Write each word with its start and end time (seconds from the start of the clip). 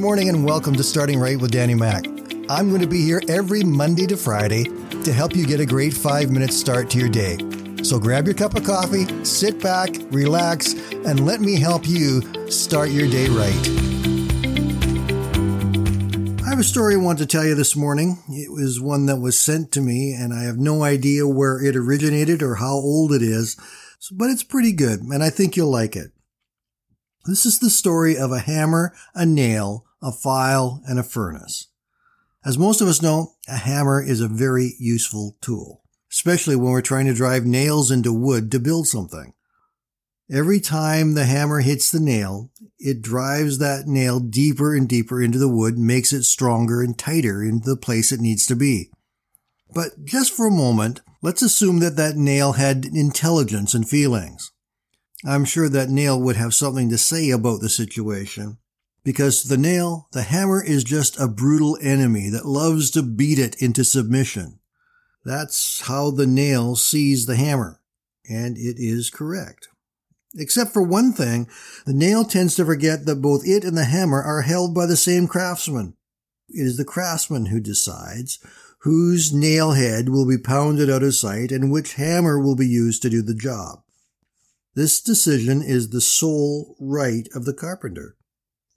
morning 0.00 0.30
and 0.30 0.46
welcome 0.46 0.74
to 0.74 0.82
Starting 0.82 1.20
Right 1.20 1.38
with 1.38 1.50
Danny 1.50 1.74
Mac. 1.74 2.06
I'm 2.48 2.70
going 2.70 2.80
to 2.80 2.88
be 2.88 3.02
here 3.02 3.20
every 3.28 3.62
Monday 3.62 4.06
to 4.06 4.16
Friday 4.16 4.64
to 5.04 5.12
help 5.12 5.36
you 5.36 5.46
get 5.46 5.60
a 5.60 5.66
great 5.66 5.92
five 5.92 6.30
minute 6.30 6.54
start 6.54 6.88
to 6.90 6.98
your 6.98 7.10
day. 7.10 7.36
So 7.82 7.98
grab 7.98 8.24
your 8.24 8.32
cup 8.32 8.54
of 8.56 8.64
coffee, 8.64 9.04
sit 9.26 9.60
back, 9.60 9.90
relax, 10.10 10.72
and 10.72 11.26
let 11.26 11.42
me 11.42 11.60
help 11.60 11.86
you 11.86 12.22
start 12.50 12.88
your 12.88 13.10
day 13.10 13.26
right. 13.28 13.68
I 16.46 16.48
have 16.48 16.58
a 16.58 16.64
story 16.64 16.94
I 16.94 16.98
want 16.98 17.18
to 17.18 17.26
tell 17.26 17.44
you 17.44 17.54
this 17.54 17.76
morning. 17.76 18.22
It 18.30 18.50
was 18.50 18.80
one 18.80 19.04
that 19.04 19.20
was 19.20 19.38
sent 19.38 19.70
to 19.72 19.82
me, 19.82 20.14
and 20.14 20.32
I 20.32 20.44
have 20.44 20.56
no 20.56 20.82
idea 20.82 21.28
where 21.28 21.62
it 21.62 21.76
originated 21.76 22.42
or 22.42 22.54
how 22.54 22.72
old 22.72 23.12
it 23.12 23.20
is, 23.20 23.54
but 24.10 24.30
it's 24.30 24.44
pretty 24.44 24.72
good, 24.72 25.02
and 25.02 25.22
I 25.22 25.28
think 25.28 25.58
you'll 25.58 25.70
like 25.70 25.94
it. 25.94 26.12
This 27.26 27.44
is 27.44 27.58
the 27.58 27.68
story 27.68 28.16
of 28.16 28.32
a 28.32 28.38
hammer, 28.38 28.94
a 29.14 29.26
nail, 29.26 29.84
a 30.02 30.12
file, 30.12 30.82
and 30.86 30.98
a 30.98 31.02
furnace. 31.02 31.68
As 32.44 32.58
most 32.58 32.80
of 32.80 32.88
us 32.88 33.02
know, 33.02 33.34
a 33.48 33.56
hammer 33.56 34.02
is 34.02 34.20
a 34.20 34.28
very 34.28 34.74
useful 34.78 35.36
tool, 35.40 35.82
especially 36.10 36.56
when 36.56 36.72
we're 36.72 36.80
trying 36.80 37.06
to 37.06 37.14
drive 37.14 37.44
nails 37.44 37.90
into 37.90 38.12
wood 38.12 38.50
to 38.52 38.58
build 38.58 38.86
something. 38.86 39.34
Every 40.32 40.60
time 40.60 41.14
the 41.14 41.24
hammer 41.24 41.60
hits 41.60 41.90
the 41.90 41.98
nail, 41.98 42.50
it 42.78 43.02
drives 43.02 43.58
that 43.58 43.88
nail 43.88 44.20
deeper 44.20 44.76
and 44.76 44.88
deeper 44.88 45.20
into 45.20 45.38
the 45.38 45.48
wood, 45.48 45.76
makes 45.76 46.12
it 46.12 46.22
stronger 46.22 46.80
and 46.80 46.96
tighter 46.96 47.42
into 47.42 47.68
the 47.68 47.76
place 47.76 48.12
it 48.12 48.20
needs 48.20 48.46
to 48.46 48.54
be. 48.54 48.90
But 49.74 50.04
just 50.04 50.32
for 50.32 50.46
a 50.46 50.52
moment, 50.52 51.00
let's 51.20 51.42
assume 51.42 51.80
that 51.80 51.96
that 51.96 52.16
nail 52.16 52.52
had 52.52 52.84
intelligence 52.84 53.74
and 53.74 53.88
feelings. 53.88 54.52
I'm 55.26 55.44
sure 55.44 55.68
that 55.68 55.90
nail 55.90 56.20
would 56.20 56.36
have 56.36 56.54
something 56.54 56.88
to 56.90 56.98
say 56.98 57.30
about 57.30 57.60
the 57.60 57.68
situation. 57.68 58.58
Because 59.02 59.44
the 59.44 59.56
nail, 59.56 60.08
the 60.12 60.22
hammer 60.22 60.62
is 60.62 60.84
just 60.84 61.18
a 61.18 61.28
brutal 61.28 61.78
enemy 61.80 62.28
that 62.30 62.46
loves 62.46 62.90
to 62.92 63.02
beat 63.02 63.38
it 63.38 63.60
into 63.62 63.84
submission. 63.84 64.60
That's 65.24 65.82
how 65.82 66.10
the 66.10 66.26
nail 66.26 66.76
sees 66.76 67.26
the 67.26 67.36
hammer. 67.36 67.80
And 68.28 68.56
it 68.56 68.76
is 68.78 69.10
correct. 69.10 69.68
Except 70.36 70.72
for 70.72 70.82
one 70.82 71.12
thing, 71.12 71.48
the 71.86 71.92
nail 71.92 72.24
tends 72.24 72.54
to 72.56 72.64
forget 72.64 73.06
that 73.06 73.22
both 73.22 73.46
it 73.46 73.64
and 73.64 73.76
the 73.76 73.84
hammer 73.84 74.22
are 74.22 74.42
held 74.42 74.74
by 74.74 74.86
the 74.86 74.96
same 74.96 75.26
craftsman. 75.26 75.96
It 76.48 76.62
is 76.62 76.76
the 76.76 76.84
craftsman 76.84 77.46
who 77.46 77.60
decides 77.60 78.38
whose 78.82 79.32
nail 79.32 79.72
head 79.72 80.08
will 80.08 80.26
be 80.26 80.38
pounded 80.38 80.88
out 80.88 81.02
of 81.02 81.14
sight 81.14 81.52
and 81.52 81.70
which 81.70 81.94
hammer 81.94 82.38
will 82.38 82.56
be 82.56 82.66
used 82.66 83.02
to 83.02 83.10
do 83.10 83.22
the 83.22 83.34
job. 83.34 83.82
This 84.74 85.02
decision 85.02 85.62
is 85.62 85.90
the 85.90 86.00
sole 86.00 86.76
right 86.80 87.28
of 87.34 87.44
the 87.44 87.52
carpenter. 87.52 88.16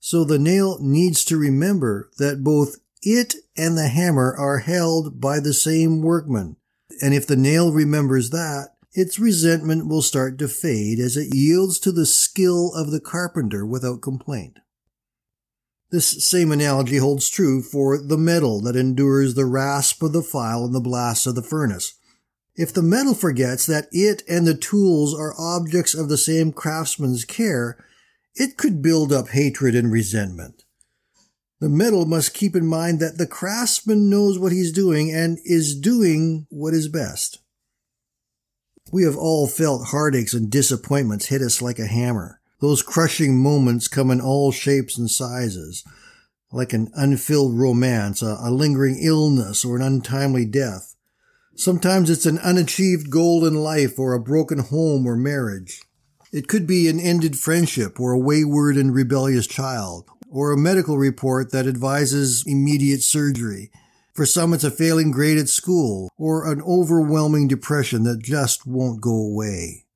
So 0.00 0.24
the 0.24 0.38
nail 0.38 0.78
needs 0.80 1.24
to 1.26 1.36
remember 1.36 2.10
that 2.18 2.44
both 2.44 2.76
it 3.02 3.34
and 3.56 3.76
the 3.76 3.88
hammer 3.88 4.34
are 4.36 4.58
held 4.58 5.20
by 5.20 5.40
the 5.40 5.54
same 5.54 6.02
workman. 6.02 6.56
And 7.02 7.14
if 7.14 7.26
the 7.26 7.36
nail 7.36 7.72
remembers 7.72 8.30
that, 8.30 8.70
its 8.92 9.18
resentment 9.18 9.86
will 9.86 10.02
start 10.02 10.38
to 10.38 10.48
fade 10.48 10.98
as 10.98 11.16
it 11.16 11.34
yields 11.34 11.78
to 11.80 11.92
the 11.92 12.06
skill 12.06 12.72
of 12.74 12.90
the 12.90 13.00
carpenter 13.00 13.64
without 13.64 14.02
complaint. 14.02 14.58
This 15.90 16.24
same 16.24 16.52
analogy 16.52 16.98
holds 16.98 17.30
true 17.30 17.62
for 17.62 17.96
the 17.96 18.18
metal 18.18 18.60
that 18.62 18.76
endures 18.76 19.34
the 19.34 19.46
rasp 19.46 20.02
of 20.02 20.12
the 20.12 20.22
file 20.22 20.64
and 20.64 20.74
the 20.74 20.80
blast 20.80 21.26
of 21.26 21.34
the 21.34 21.42
furnace. 21.42 21.94
If 22.56 22.74
the 22.74 22.82
metal 22.82 23.14
forgets 23.14 23.66
that 23.66 23.86
it 23.92 24.22
and 24.28 24.46
the 24.46 24.56
tools 24.56 25.14
are 25.14 25.34
objects 25.38 25.94
of 25.94 26.08
the 26.08 26.18
same 26.18 26.52
craftsman's 26.52 27.24
care, 27.24 27.78
it 28.34 28.56
could 28.56 28.82
build 28.82 29.12
up 29.12 29.28
hatred 29.28 29.74
and 29.74 29.92
resentment. 29.92 30.64
The 31.60 31.68
metal 31.68 32.06
must 32.06 32.34
keep 32.34 32.54
in 32.54 32.66
mind 32.66 33.00
that 33.00 33.18
the 33.18 33.26
craftsman 33.26 34.08
knows 34.08 34.38
what 34.38 34.52
he's 34.52 34.70
doing 34.70 35.10
and 35.12 35.38
is 35.44 35.78
doing 35.78 36.46
what 36.50 36.72
is 36.72 36.88
best. 36.88 37.40
We 38.92 39.02
have 39.02 39.16
all 39.16 39.46
felt 39.48 39.88
heartaches 39.88 40.34
and 40.34 40.50
disappointments 40.50 41.26
hit 41.26 41.42
us 41.42 41.60
like 41.60 41.78
a 41.78 41.86
hammer. 41.86 42.40
Those 42.60 42.82
crushing 42.82 43.42
moments 43.42 43.88
come 43.88 44.10
in 44.10 44.20
all 44.20 44.52
shapes 44.52 44.96
and 44.96 45.10
sizes, 45.10 45.84
like 46.52 46.72
an 46.72 46.90
unfilled 46.94 47.58
romance, 47.58 48.22
a, 48.22 48.36
a 48.40 48.50
lingering 48.50 48.98
illness, 49.02 49.64
or 49.64 49.76
an 49.76 49.82
untimely 49.82 50.44
death. 50.44 50.94
Sometimes 51.54 52.08
it's 52.08 52.26
an 52.26 52.38
unachieved 52.38 53.10
goal 53.10 53.44
in 53.44 53.54
life 53.54 53.98
or 53.98 54.14
a 54.14 54.20
broken 54.20 54.60
home 54.60 55.06
or 55.06 55.16
marriage. 55.16 55.82
It 56.32 56.48
could 56.48 56.66
be 56.66 56.88
an 56.88 57.00
ended 57.00 57.38
friendship 57.38 57.98
or 57.98 58.12
a 58.12 58.18
wayward 58.18 58.76
and 58.76 58.94
rebellious 58.94 59.46
child 59.46 60.08
or 60.30 60.52
a 60.52 60.58
medical 60.58 60.98
report 60.98 61.52
that 61.52 61.66
advises 61.66 62.44
immediate 62.46 63.02
surgery. 63.02 63.70
For 64.14 64.26
some, 64.26 64.52
it's 64.52 64.64
a 64.64 64.70
failing 64.70 65.10
grade 65.10 65.38
at 65.38 65.48
school 65.48 66.10
or 66.18 66.50
an 66.50 66.60
overwhelming 66.62 67.48
depression 67.48 68.02
that 68.02 68.22
just 68.22 68.66
won't 68.66 69.00
go 69.00 69.14
away. 69.14 69.86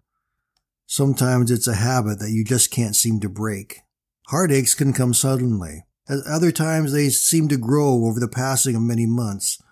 Sometimes 0.87 1.51
it's 1.51 1.67
a 1.67 1.75
habit 1.75 2.19
that 2.19 2.31
you 2.31 2.45
just 2.45 2.71
can't 2.71 2.97
seem 2.97 3.21
to 3.21 3.29
break. 3.29 3.81
Heartaches 4.29 4.75
can 4.75 4.93
come 4.93 5.15
suddenly. 5.15 5.85
At 6.09 6.19
other 6.27 6.53
times, 6.53 6.93
they 6.93 7.09
seem 7.09 7.49
to 7.49 7.57
grow 7.57 8.05
over 8.05 8.21
the 8.21 8.29
passing 8.29 8.77
of 8.77 8.83
many 8.83 9.07
months. 9.07 9.63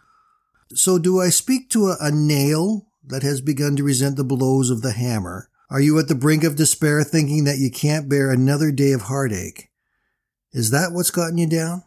So 0.73 0.99
do 0.99 1.21
I 1.21 1.29
speak 1.29 1.71
to 1.71 1.89
a, 1.89 1.97
a 2.01 2.11
nail 2.11 2.87
that 3.05 3.23
has 3.23 3.41
begun 3.41 3.77
to 3.77 3.85
resent 3.85 4.17
the 4.17 4.25
blows 4.25 4.71
of 4.71 4.83
the 4.83 4.93
hammer? 4.93 5.50
Are 5.71 5.81
you 5.81 6.01
at 6.01 6.09
the 6.09 6.17
brink 6.17 6.43
of 6.43 6.57
despair 6.57 7.05
thinking 7.05 7.45
that 7.45 7.59
you 7.59 7.71
can't 7.71 8.09
bear 8.09 8.31
another 8.31 8.73
day 8.73 8.91
of 8.91 9.03
heartache? 9.03 9.71
Is 10.53 10.71
that 10.71 10.91
what's 10.91 11.13
gotten 11.13 11.39
you 11.39 11.47
down? 11.47 11.85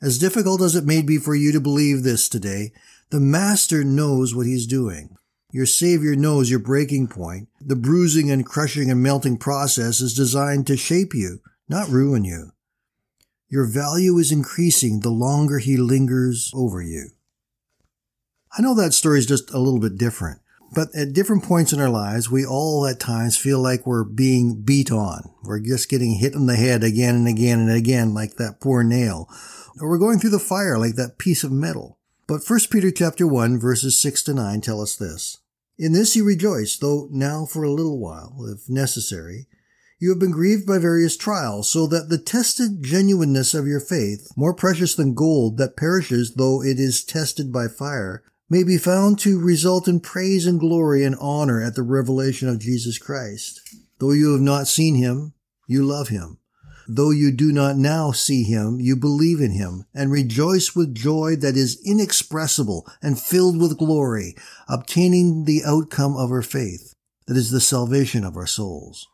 As 0.00 0.16
difficult 0.16 0.62
as 0.62 0.76
it 0.76 0.84
may 0.84 1.02
be 1.02 1.18
for 1.18 1.34
you 1.34 1.50
to 1.50 1.60
believe 1.60 2.04
this 2.04 2.28
today, 2.28 2.70
the 3.10 3.18
Master 3.18 3.82
knows 3.82 4.32
what 4.32 4.46
he's 4.46 4.64
doing. 4.64 5.16
Your 5.50 5.66
Savior 5.66 6.14
knows 6.14 6.50
your 6.50 6.60
breaking 6.60 7.08
point. 7.08 7.48
The 7.60 7.74
bruising 7.74 8.30
and 8.30 8.46
crushing 8.46 8.92
and 8.92 9.02
melting 9.02 9.38
process 9.38 10.00
is 10.00 10.14
designed 10.14 10.68
to 10.68 10.76
shape 10.76 11.14
you, 11.14 11.40
not 11.68 11.88
ruin 11.88 12.24
you. 12.24 12.52
Your 13.48 13.66
value 13.66 14.18
is 14.18 14.30
increasing 14.30 15.00
the 15.00 15.10
longer 15.10 15.58
he 15.58 15.76
lingers 15.76 16.52
over 16.54 16.80
you. 16.80 17.08
I 18.56 18.62
know 18.62 18.74
that 18.76 18.94
story 18.94 19.18
is 19.18 19.26
just 19.26 19.52
a 19.52 19.58
little 19.58 19.80
bit 19.80 19.98
different, 19.98 20.40
but 20.72 20.88
at 20.94 21.12
different 21.12 21.44
points 21.44 21.72
in 21.72 21.80
our 21.80 21.88
lives, 21.88 22.30
we 22.30 22.44
all 22.44 22.86
at 22.86 23.00
times 23.00 23.36
feel 23.36 23.60
like 23.60 23.86
we're 23.86 24.04
being 24.04 24.62
beat 24.62 24.90
on. 24.90 25.30
We're 25.42 25.60
just 25.60 25.88
getting 25.88 26.14
hit 26.14 26.34
in 26.34 26.46
the 26.46 26.56
head 26.56 26.84
again 26.84 27.14
and 27.14 27.28
again 27.28 27.60
and 27.60 27.70
again 27.70 28.14
like 28.14 28.36
that 28.36 28.60
poor 28.60 28.82
nail, 28.82 29.28
or 29.80 29.88
we're 29.88 29.98
going 29.98 30.18
through 30.18 30.30
the 30.30 30.38
fire 30.38 30.78
like 30.78 30.96
that 30.96 31.18
piece 31.18 31.44
of 31.44 31.52
metal. 31.52 31.98
But 32.26 32.42
1 32.46 32.60
Peter 32.70 32.90
chapter 32.90 33.26
1 33.26 33.58
verses 33.58 34.00
6 34.02 34.22
to 34.24 34.34
9 34.34 34.60
tell 34.60 34.80
us 34.82 34.96
this. 34.96 35.38
In 35.78 35.92
this 35.92 36.14
you 36.16 36.24
rejoice, 36.24 36.76
though 36.76 37.08
now 37.10 37.46
for 37.46 37.62
a 37.62 37.70
little 37.70 37.98
while, 37.98 38.36
if 38.52 38.68
necessary, 38.68 39.46
you 40.00 40.10
have 40.10 40.18
been 40.18 40.32
grieved 40.32 40.66
by 40.66 40.78
various 40.78 41.16
trials, 41.16 41.70
so 41.70 41.86
that 41.86 42.08
the 42.08 42.18
tested 42.18 42.82
genuineness 42.82 43.54
of 43.54 43.66
your 43.66 43.80
faith, 43.80 44.28
more 44.36 44.54
precious 44.54 44.94
than 44.94 45.14
gold 45.14 45.56
that 45.58 45.76
perishes 45.76 46.34
though 46.34 46.62
it 46.62 46.78
is 46.78 47.02
tested 47.02 47.52
by 47.52 47.66
fire, 47.68 48.22
may 48.50 48.64
be 48.64 48.78
found 48.78 49.18
to 49.18 49.38
result 49.38 49.86
in 49.86 50.00
praise 50.00 50.46
and 50.46 50.58
glory 50.58 51.04
and 51.04 51.16
honor 51.20 51.62
at 51.62 51.74
the 51.74 51.82
revelation 51.82 52.48
of 52.48 52.58
Jesus 52.58 52.98
Christ. 52.98 53.60
Though 53.98 54.12
you 54.12 54.32
have 54.32 54.40
not 54.40 54.68
seen 54.68 54.94
him, 54.94 55.34
you 55.66 55.84
love 55.84 56.08
him. 56.08 56.38
Though 56.90 57.10
you 57.10 57.30
do 57.30 57.52
not 57.52 57.76
now 57.76 58.12
see 58.12 58.44
him, 58.44 58.80
you 58.80 58.96
believe 58.96 59.40
in 59.42 59.50
him 59.50 59.84
and 59.92 60.10
rejoice 60.10 60.74
with 60.74 60.94
joy 60.94 61.36
that 61.36 61.54
is 61.54 61.78
inexpressible 61.84 62.86
and 63.02 63.20
filled 63.20 63.60
with 63.60 63.76
glory, 63.76 64.34
obtaining 64.66 65.44
the 65.44 65.62
outcome 65.66 66.16
of 66.16 66.30
our 66.30 66.40
faith, 66.40 66.94
that 67.26 67.36
is 67.36 67.50
the 67.50 67.60
salvation 67.60 68.24
of 68.24 68.36
our 68.36 68.46
souls. 68.46 69.06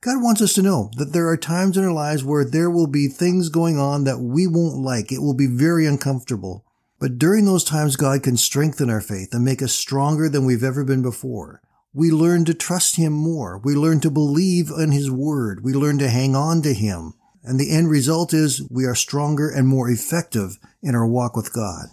God 0.00 0.22
wants 0.22 0.40
us 0.40 0.52
to 0.54 0.62
know 0.62 0.90
that 0.98 1.12
there 1.12 1.26
are 1.28 1.36
times 1.36 1.76
in 1.76 1.82
our 1.82 1.90
lives 1.90 2.22
where 2.22 2.44
there 2.44 2.70
will 2.70 2.86
be 2.86 3.08
things 3.08 3.48
going 3.48 3.76
on 3.76 4.04
that 4.04 4.20
we 4.20 4.46
won't 4.46 4.76
like. 4.76 5.10
It 5.10 5.20
will 5.20 5.34
be 5.34 5.48
very 5.48 5.86
uncomfortable. 5.86 6.65
But 6.98 7.18
during 7.18 7.44
those 7.44 7.64
times, 7.64 7.96
God 7.96 8.22
can 8.22 8.36
strengthen 8.36 8.88
our 8.88 9.00
faith 9.00 9.28
and 9.32 9.44
make 9.44 9.62
us 9.62 9.72
stronger 9.72 10.28
than 10.28 10.44
we've 10.44 10.64
ever 10.64 10.84
been 10.84 11.02
before. 11.02 11.60
We 11.92 12.10
learn 12.10 12.44
to 12.46 12.54
trust 12.54 12.96
Him 12.96 13.12
more. 13.12 13.58
We 13.58 13.74
learn 13.74 14.00
to 14.00 14.10
believe 14.10 14.70
in 14.70 14.92
His 14.92 15.10
Word. 15.10 15.62
We 15.62 15.72
learn 15.72 15.98
to 15.98 16.08
hang 16.08 16.34
on 16.34 16.62
to 16.62 16.72
Him. 16.72 17.14
And 17.42 17.60
the 17.60 17.70
end 17.70 17.90
result 17.90 18.34
is 18.34 18.66
we 18.70 18.84
are 18.84 18.94
stronger 18.94 19.50
and 19.50 19.68
more 19.68 19.90
effective 19.90 20.58
in 20.82 20.94
our 20.94 21.06
walk 21.06 21.36
with 21.36 21.52
God. 21.52 21.86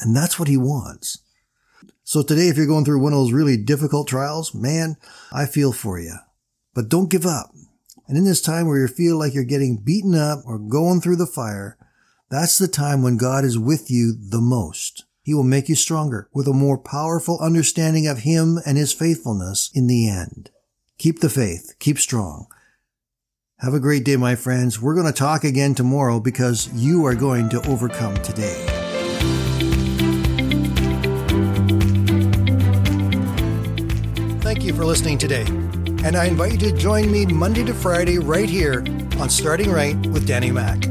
And 0.00 0.16
that's 0.16 0.38
what 0.38 0.48
He 0.48 0.56
wants. 0.56 1.18
So 2.02 2.22
today, 2.22 2.48
if 2.48 2.56
you're 2.56 2.66
going 2.66 2.84
through 2.84 3.02
one 3.02 3.12
of 3.12 3.18
those 3.18 3.32
really 3.32 3.56
difficult 3.56 4.08
trials, 4.08 4.54
man, 4.54 4.96
I 5.32 5.46
feel 5.46 5.72
for 5.72 5.98
you. 5.98 6.16
But 6.74 6.88
don't 6.88 7.10
give 7.10 7.26
up. 7.26 7.50
And 8.06 8.18
in 8.18 8.24
this 8.24 8.42
time 8.42 8.66
where 8.66 8.78
you 8.78 8.88
feel 8.88 9.18
like 9.18 9.32
you're 9.32 9.44
getting 9.44 9.82
beaten 9.82 10.14
up 10.14 10.40
or 10.44 10.58
going 10.58 11.00
through 11.00 11.16
the 11.16 11.26
fire, 11.26 11.78
that's 12.34 12.58
the 12.58 12.66
time 12.66 13.00
when 13.00 13.16
God 13.16 13.44
is 13.44 13.56
with 13.56 13.92
you 13.92 14.12
the 14.12 14.40
most. 14.40 15.04
He 15.22 15.32
will 15.32 15.44
make 15.44 15.68
you 15.68 15.76
stronger 15.76 16.28
with 16.34 16.48
a 16.48 16.52
more 16.52 16.76
powerful 16.76 17.38
understanding 17.40 18.08
of 18.08 18.18
Him 18.18 18.58
and 18.66 18.76
His 18.76 18.92
faithfulness 18.92 19.70
in 19.72 19.86
the 19.86 20.08
end. 20.08 20.50
Keep 20.98 21.20
the 21.20 21.30
faith. 21.30 21.76
Keep 21.78 22.00
strong. 22.00 22.48
Have 23.60 23.72
a 23.72 23.78
great 23.78 24.04
day, 24.04 24.16
my 24.16 24.34
friends. 24.34 24.82
We're 24.82 24.96
going 24.96 25.06
to 25.06 25.12
talk 25.12 25.44
again 25.44 25.76
tomorrow 25.76 26.18
because 26.18 26.68
you 26.74 27.06
are 27.06 27.14
going 27.14 27.50
to 27.50 27.64
overcome 27.68 28.16
today. 28.16 28.66
Thank 34.40 34.64
you 34.64 34.74
for 34.74 34.84
listening 34.84 35.18
today. 35.18 35.44
And 36.02 36.16
I 36.16 36.24
invite 36.24 36.52
you 36.52 36.58
to 36.58 36.72
join 36.72 37.12
me 37.12 37.26
Monday 37.26 37.62
to 37.64 37.72
Friday 37.72 38.18
right 38.18 38.48
here 38.48 38.80
on 39.20 39.30
Starting 39.30 39.70
Right 39.70 39.96
with 40.08 40.26
Danny 40.26 40.50
Mack. 40.50 40.84